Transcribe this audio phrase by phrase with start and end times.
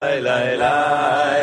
[0.00, 1.39] 来来来。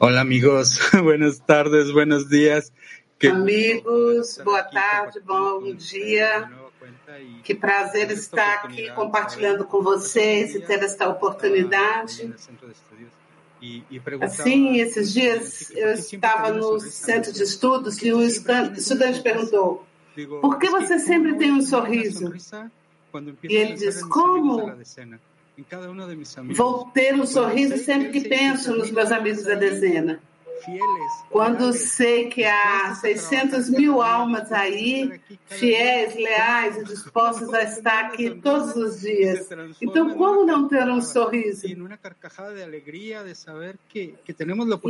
[0.00, 2.72] Hola amigos, buenas tardes, buenos días.
[3.18, 3.26] Que...
[3.26, 6.48] Amigos, boa tarde, bom dia.
[7.42, 12.32] Que prazer estar aqui compartilhando com vocês e ter esta oportunidade.
[14.20, 19.84] Assim, esses dias eu estava no centro de estudos e um estudante perguntou:
[20.40, 22.32] por que você sempre tem um sorriso?
[23.42, 24.72] E ele diz: como
[26.54, 30.20] Vou ter um sorriso sempre que penso nos meus amigos da dezena.
[31.30, 38.30] Quando sei que há 600 mil almas aí, fiéis, leais e dispostas a estar aqui
[38.30, 39.48] todos os dias.
[39.80, 41.66] Então, como não ter um sorriso?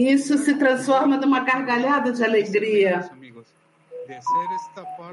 [0.00, 3.08] Isso se transforma numa gargalhada de alegria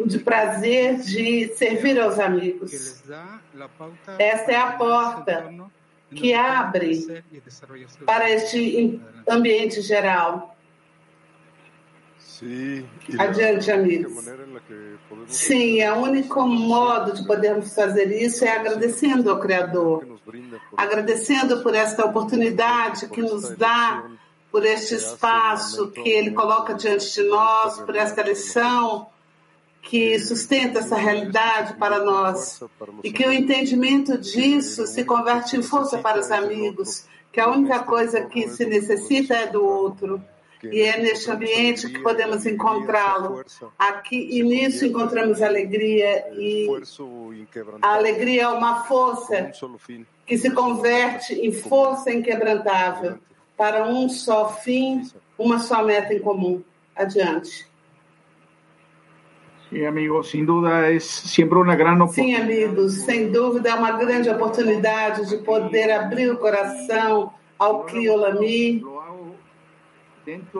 [0.06, 3.03] de prazer de servir aos amigos.
[4.17, 5.53] Esta é a porta
[6.11, 7.23] que abre
[8.06, 10.56] para este ambiente geral.
[13.17, 14.25] Adiante, amigos.
[15.27, 20.19] Sim, é o único modo de podermos fazer isso é agradecendo ao Criador,
[20.75, 24.03] agradecendo por esta oportunidade que nos dá
[24.56, 29.06] por este espaço que Ele coloca diante de nós, por esta lição
[29.82, 32.64] que sustenta essa realidade para nós
[33.04, 37.80] e que o entendimento disso se converte em força para os amigos, que a única
[37.80, 40.24] coisa que se necessita é do outro.
[40.64, 43.44] E é neste ambiente que podemos encontrá-lo.
[43.78, 46.66] Aqui e nisso encontramos alegria e
[47.82, 49.52] a alegria é uma força
[50.26, 53.20] que se converte em força inquebrantável
[53.58, 55.04] para um só fim,
[55.38, 56.62] uma só meta em comum.
[56.96, 57.68] Adiante.
[59.70, 62.14] Sim, amigos, sem dúvida é sempre uma grande oportunidade.
[62.14, 68.84] Sim, amigos, sem dúvida é uma grande oportunidade de poder abrir o coração ao Criolami.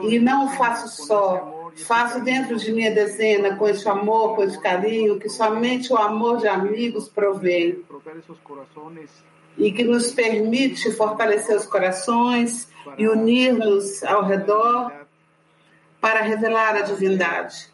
[0.02, 5.18] E não faço só, faço dentro de minha dezena, com esse amor, com esse carinho,
[5.18, 7.84] que somente o amor de amigos provém.
[9.58, 12.68] E que nos permite fortalecer os corações
[12.98, 14.92] e unir-nos ao redor
[16.00, 17.68] para revelar a divindade.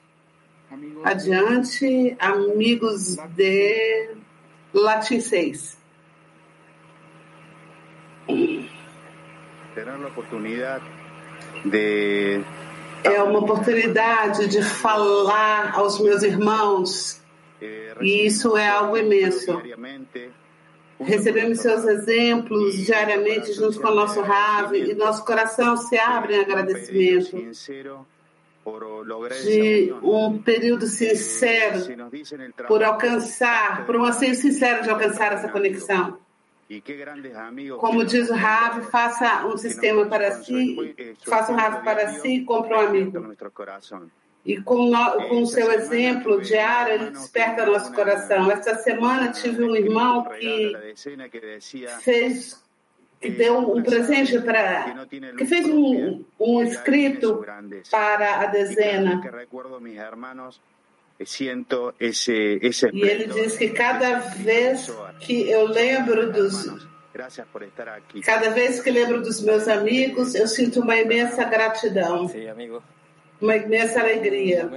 [1.04, 4.14] Adiante, amigos de
[4.72, 5.76] Latim 6.
[13.04, 17.20] É uma oportunidade de falar aos meus irmãos,
[18.00, 19.60] e isso é algo imenso
[21.04, 26.40] recebemos seus exemplos diariamente junto com o nosso Rav e nosso coração se abre em
[26.40, 27.36] agradecimento
[29.44, 32.10] de um período sincero
[32.68, 36.18] por alcançar, por um anseio sincero de alcançar essa conexão.
[37.78, 40.94] Como diz o Rav, faça um sistema para si,
[41.26, 43.34] faça um Rav para si e compre um amigo.
[44.44, 48.50] E com, no, com o seu exemplo diário, ele desperta nosso coração.
[48.50, 50.72] Esta semana tive um irmão que
[52.00, 52.60] fez,
[53.20, 55.06] que deu um presente para,
[55.38, 57.44] que fez um, um escrito
[57.88, 59.22] para a dezena.
[62.92, 66.90] E ele diz que cada vez que eu lembro dos
[68.24, 72.26] Cada vez que lembro dos meus amigos, eu sinto uma imensa gratidão.
[72.26, 72.82] Sim, amigo
[73.42, 74.70] uma imensa alegria.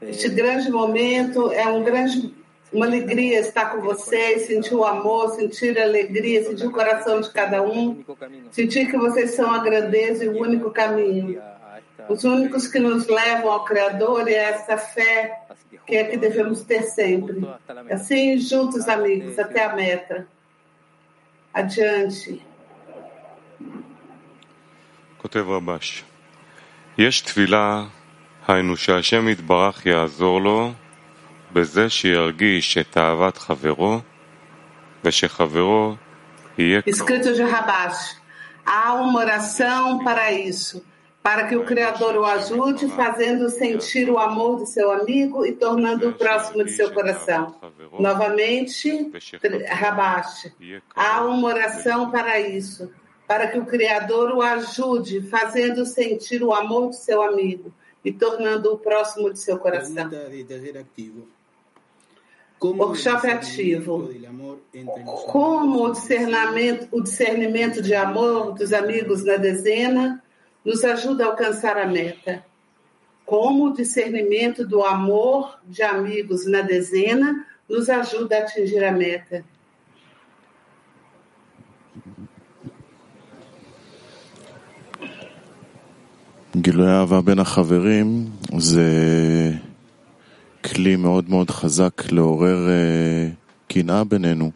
[0.00, 2.34] Este grande momento é um grande
[2.72, 7.30] Uma alegria estar com vocês, sentir o amor, sentir a alegria, sentir o coração de
[7.30, 8.02] cada um,
[8.50, 11.40] sentir que vocês são a grandeza e o único caminho.
[12.08, 15.42] Os únicos que nos levam ao Criador e a essa fé
[15.86, 17.46] que é que devemos ter sempre.
[17.90, 20.26] Assim, juntos, amigos, até a meta.
[21.54, 22.42] Adiante.
[25.25, 26.03] כותב רבש,
[26.97, 27.83] יש תפילה,
[28.47, 30.71] היינו שהשם יתברך יעזור לו
[31.53, 33.99] בזה שירגיש את אהבת חברו
[35.03, 35.95] ושחברו
[36.57, 36.81] יהיה...
[36.85, 38.21] Escrito de Rabash.
[38.65, 40.83] Há uma oração para isso
[41.23, 46.13] para que o Criador o ajude, fazendo sentir o amor de seu amigo e tornando-o
[46.13, 47.55] próximo de seu coração.
[47.99, 49.11] Novamente,
[49.69, 50.51] Rabash,
[50.95, 52.91] há uma oração para isso,
[53.26, 57.72] para que o Criador o ajude, fazendo sentir o amor de seu amigo
[58.04, 60.08] e tornando-o próximo de seu coração.
[62.62, 64.10] Workshop ativo.
[65.26, 70.22] Como o discernimento, o discernimento de amor dos amigos na dezena
[70.64, 72.44] nos ajuda a alcançar a meta.
[73.24, 79.44] Como o discernimento do amor de amigos na dezena nos ajuda a atingir a meta.
[86.57, 88.25] גילוי אהבה בין החברים
[88.57, 88.83] זה
[90.63, 92.69] כלי מאוד מאוד חזק לעורר
[93.67, 94.51] קנאה בינינו.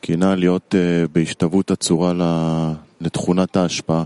[0.00, 0.74] קנאה להיות
[1.12, 2.12] בהשתוות הצורה
[3.00, 4.04] לתכונת ההשפעה.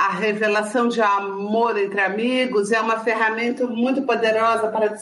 [0.00, 4.96] a revelação de amor entre amigos é uma ferramenta muito poderosa para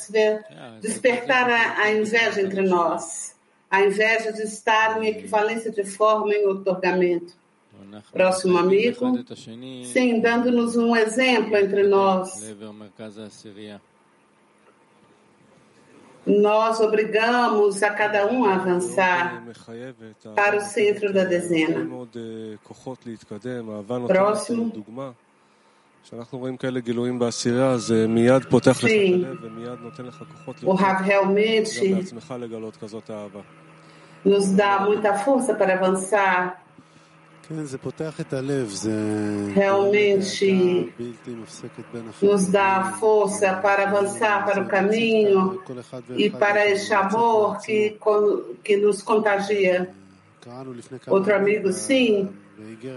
[0.83, 3.33] despertar a, a inveja entre nós.
[3.71, 7.33] A inveja de estar em equivalência de forma em otorgamento.
[8.12, 9.00] próximo amigo,
[9.86, 12.40] sim, dando-nos um exemplo entre nós.
[16.26, 19.44] Nós obrigamos a cada um a avançar
[20.34, 21.80] para o centro da dezena.
[24.08, 24.72] Próximo.
[28.90, 29.26] Sim.
[30.66, 31.70] O Rav realmente
[34.24, 36.63] nos dá muita força para avançar
[39.54, 40.94] realmente
[42.22, 45.62] nos dá força para avançar para o caminho
[46.18, 47.98] e para esse amor que,
[48.64, 49.94] que nos contagia.
[51.08, 52.30] Outro amigo, sim,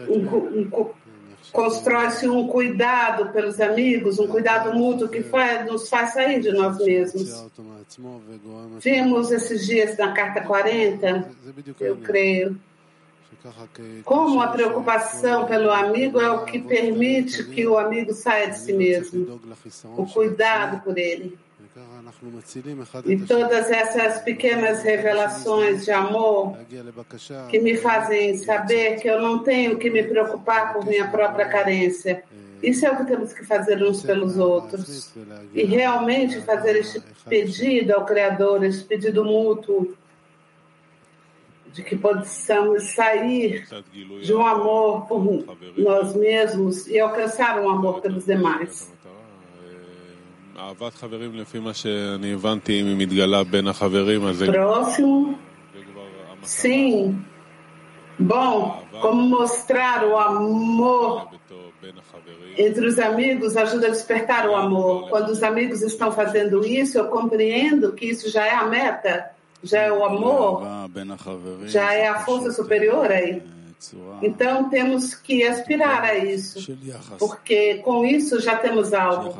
[0.08, 0.90] um, um,
[1.52, 6.78] constrói-se um cuidado pelos amigos, um cuidado mútuo que faz, nos faz sair de nós
[6.78, 7.46] mesmos.
[8.80, 11.30] Vimos esses dias na carta 40,
[11.80, 12.58] eu creio
[14.04, 18.72] como a preocupação pelo amigo é o que permite que o amigo saia de si
[18.72, 19.40] mesmo,
[19.96, 21.38] o cuidado por ele.
[23.04, 26.56] E todas essas pequenas revelações de amor
[27.50, 32.24] que me fazem saber que eu não tenho que me preocupar por minha própria carência.
[32.62, 35.12] Isso é o que temos que fazer uns pelos outros.
[35.52, 39.94] E realmente fazer este pedido ao Criador, este pedido mútuo
[41.76, 43.66] de que possamos sair
[44.22, 45.44] de um amor por
[45.76, 48.90] nós mesmos e alcançar um amor pelos demais.
[54.50, 55.38] Próximo.
[56.40, 57.22] Sim.
[58.18, 61.28] Bom, como mostrar o amor
[62.56, 65.10] entre os amigos ajuda a despertar o amor.
[65.10, 69.82] Quando os amigos estão fazendo isso, eu compreendo que isso já é a meta já
[69.82, 70.62] é o amor,
[71.64, 73.42] já é a força superior aí.
[74.22, 76.58] Então temos que aspirar a isso,
[77.18, 79.36] porque com isso já temos algo.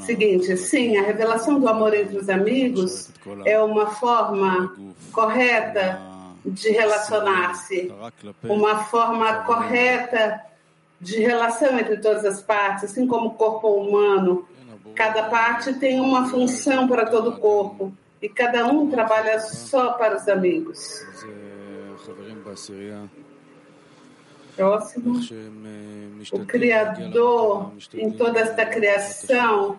[0.00, 3.10] Seguinte, sim, a revelação do amor entre os amigos
[3.44, 4.74] é uma forma
[5.12, 6.00] correta
[6.44, 7.92] de relacionar-se,
[8.44, 10.40] uma forma correta
[11.00, 14.48] de relação entre todas as partes, assim como o corpo humano.
[14.94, 17.92] Cada parte tem uma função para todo o corpo
[18.24, 21.06] e cada um trabalha só para os amigos.
[24.56, 25.20] Próximo.
[26.32, 29.78] O Criador, em toda esta criação,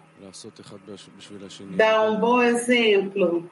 [1.72, 3.50] dá um bom exemplo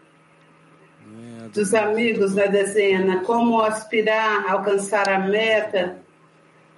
[1.52, 5.98] dos amigos da dezena, como aspirar a alcançar a meta,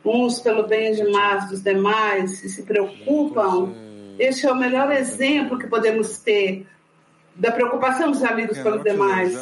[0.06, 3.74] uns pelo bem demais dos demais, e se preocupam.
[4.18, 6.66] Este é o melhor exemplo que podemos ter
[7.36, 9.36] da preocupação dos amigos pelos demais,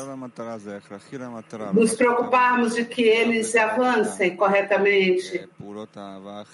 [1.73, 5.47] nos preocuparmos de que eles avancem corretamente.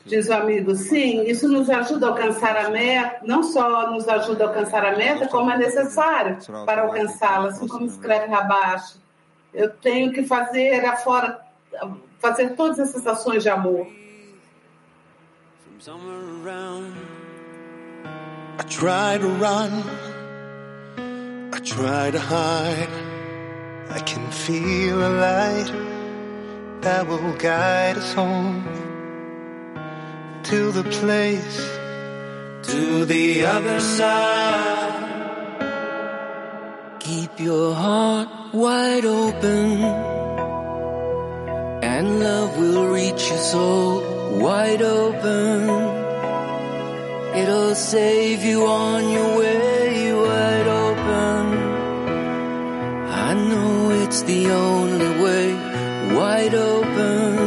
[0.06, 4.44] Diz o amigo, sim, isso nos ajuda a alcançar a meta, não só nos ajuda
[4.44, 9.00] a alcançar a meta, como é necessário para alcançá-la, assim como escreve abaixo.
[9.54, 11.40] Eu tenho que fazer afora,
[12.20, 13.88] fazer todas essas ações de amor.
[18.60, 20.09] I try to run
[21.60, 22.94] I try to hide.
[23.90, 25.72] I can feel a light
[26.84, 28.64] that will guide us home
[30.44, 31.58] to the place,
[32.72, 35.04] to the other side.
[37.02, 39.84] Keep your heart wide open,
[41.84, 45.70] and love will reach your soul wide open.
[47.36, 50.79] It'll save you on your way wide open.
[54.10, 55.54] It's the only way,
[56.16, 57.38] wide open.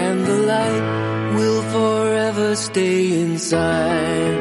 [0.00, 4.36] And the light will forever stay inside.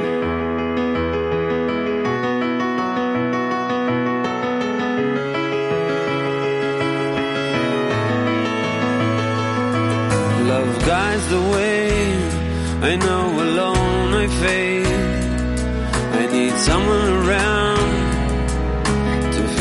[10.52, 11.90] Love guides the way.
[12.92, 14.88] I know alone I fade.
[16.22, 17.73] I need someone around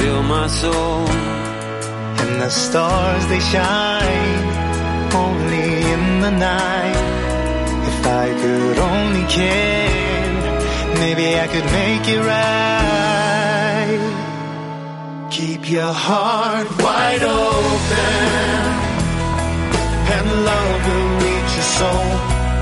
[0.03, 1.07] fill my soul.
[2.23, 4.43] And the stars they shine
[5.25, 6.99] only in the night.
[7.91, 10.33] If I could only care,
[11.03, 14.01] maybe I could make it right.
[15.37, 18.25] Keep your heart wide open,
[20.15, 22.11] and love will reach your soul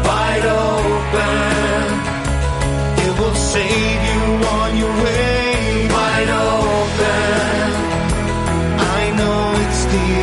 [0.09, 1.85] wide open.
[3.04, 4.23] It will save you
[4.59, 5.39] on your way
[9.90, 10.19] the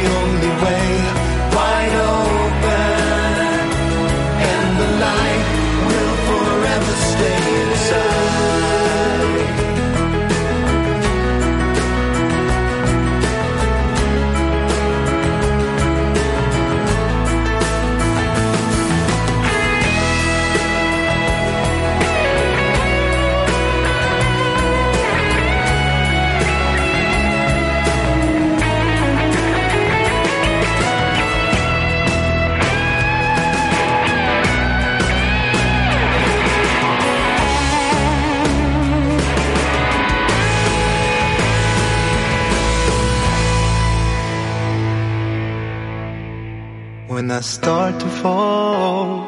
[47.37, 49.21] I start to fall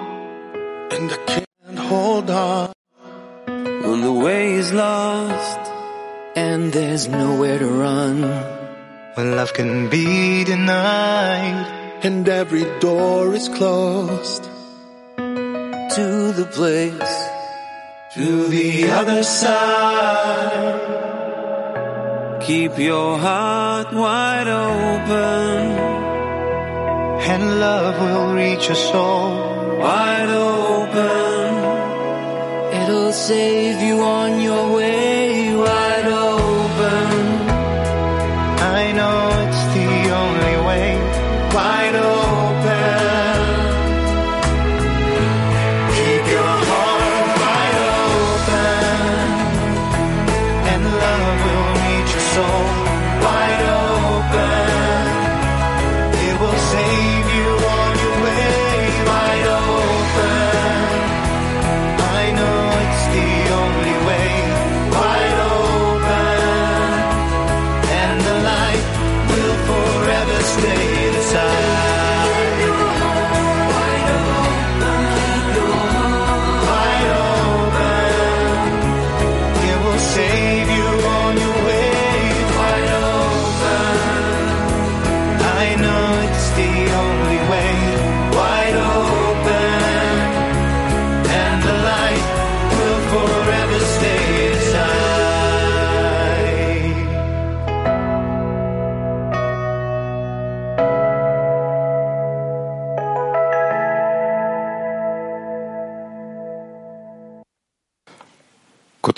[0.90, 2.72] and I can't hold on.
[3.46, 5.60] When the way is lost
[6.36, 8.22] and there's nowhere to run.
[9.14, 11.68] When love can be denied
[12.02, 14.44] and every door is closed.
[15.98, 17.14] To the place,
[18.16, 20.82] to the other side.
[22.42, 25.89] Keep your heart wide open
[27.34, 29.30] and love will reach your soul
[29.82, 31.50] wide open.
[32.82, 34.19] It'll save you on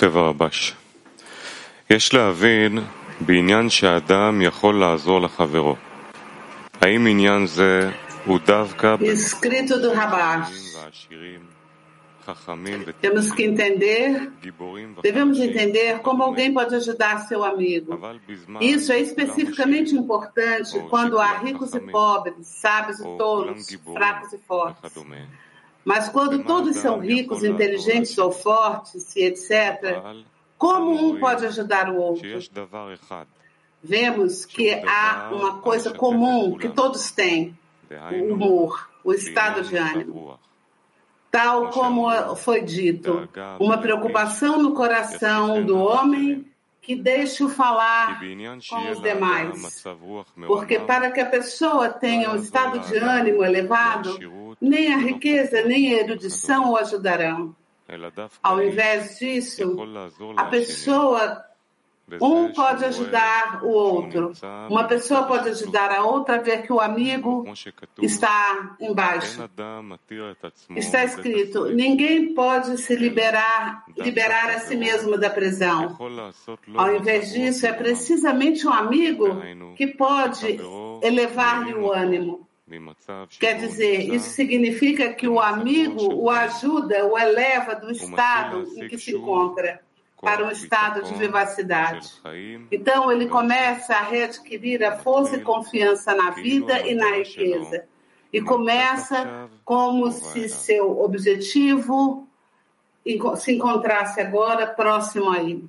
[0.01, 0.75] כותב הרבש,
[1.91, 2.79] יש להבין
[3.21, 5.77] בעניין שהאדם יכול לעזור לחברו.
[6.81, 7.91] האם עניין זה
[8.25, 10.77] הוא דווקא Escrito do Rabash.
[10.87, 11.57] לעשירים,
[13.01, 14.33] Temos que entender,
[15.01, 17.97] devemos entender como alguém pode ajudar seu amigo.
[18.61, 24.93] Isso é especificamente importante quando há ricos e pobres, sábios e tolos, fracos e fortes.
[25.84, 30.26] Mas quando todos são ricos, inteligentes ou fortes, e etc.,
[30.58, 32.28] como um pode ajudar o outro?
[33.84, 37.58] Vemos que há uma coisa comum que todos têm:
[37.90, 40.40] o humor, o estado de ânimo.
[41.32, 43.28] Tal como foi dito,
[43.60, 46.46] uma preocupação no coração do homem
[46.82, 48.20] que deixe-o falar
[48.70, 49.84] com os demais.
[50.48, 54.20] Porque para que a pessoa tenha um estado de ânimo elevado,
[54.62, 57.56] nem a riqueza nem a erudição o ajudarão.
[58.42, 59.76] Ao invés disso,
[60.38, 61.52] a pessoa
[62.20, 64.34] um pode ajudar o outro.
[64.70, 67.46] Uma pessoa pode ajudar a outra a ver que o amigo
[68.02, 69.42] está embaixo.
[70.76, 75.98] Está escrito: ninguém pode se liberar, liberar a si mesmo da prisão.
[76.76, 79.42] Ao invés disso, é precisamente o amigo
[79.76, 80.60] que pode
[81.02, 82.48] elevar-lhe o ânimo.
[83.40, 88.98] Quer dizer, isso significa que o amigo o ajuda, o eleva do estado em que
[88.98, 89.82] se encontra
[90.22, 92.14] para um estado de vivacidade.
[92.72, 97.86] Então, ele começa a readquirir a força e confiança na vida e na riqueza.
[98.32, 102.28] E começa como se seu objetivo
[103.36, 105.68] se encontrasse agora próximo a ele.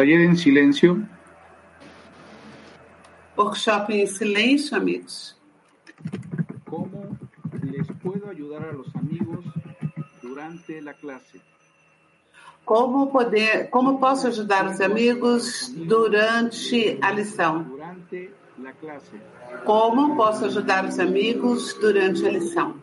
[0.00, 1.06] Taller em silêncio.
[3.36, 5.36] Workshop em silêncio, amigos.
[6.64, 7.18] Como
[7.62, 9.44] les puedo ayudar a los amigos
[10.22, 11.42] durante la clase?
[12.64, 17.64] Como poder, como posso ajudar os amigos durante a lição?
[17.64, 19.20] Durante la clase.
[19.66, 22.74] Como posso ajudar os amigos durante a lição?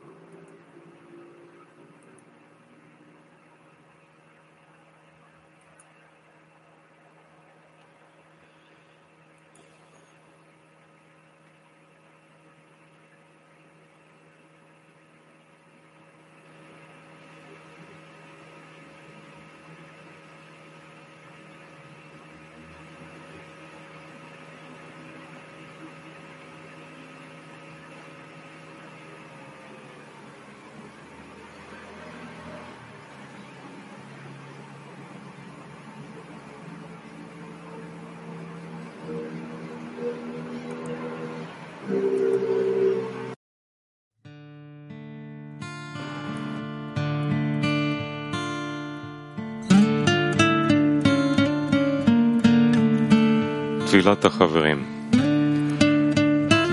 [53.96, 54.84] תפילת החברים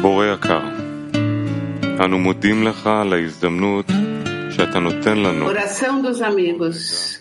[0.02, 0.62] בורא יקר,
[2.06, 3.86] אנו מודים לך על ההזדמנות
[4.52, 7.13] שאתה נותן לנו Oração dos amigos.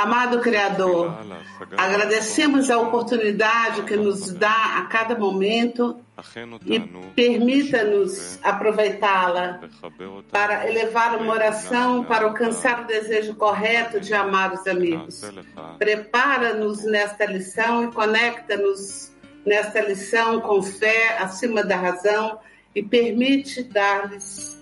[0.00, 1.14] Amado Criador,
[1.76, 6.00] agradecemos a oportunidade que nos dá a cada momento
[6.64, 6.80] e
[7.14, 9.60] permita-nos aproveitá-la
[10.32, 15.20] para elevar uma oração para alcançar o desejo correto de amar os amigos.
[15.78, 19.12] Prepara-nos nesta lição e conecta-nos
[19.44, 22.38] nesta lição com fé acima da razão
[22.74, 24.58] e permite dar-lhes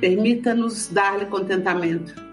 [0.00, 2.25] permita-nos dar-lhe contentamento.